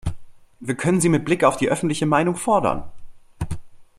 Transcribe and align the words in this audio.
Wir 0.59 0.73
können 0.73 0.99
sie 0.99 1.09
mit 1.09 1.25
Blick 1.25 1.43
auf 1.43 1.57
die 1.57 1.69
öffentliche 1.69 2.07
Meinung 2.07 2.35
fordern. 2.35 2.91